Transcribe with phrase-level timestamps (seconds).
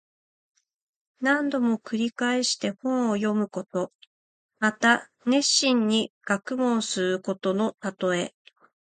[1.19, 3.91] 何度も繰り返して本を読むこと。
[4.59, 8.33] また熱心に学問することのたとえ。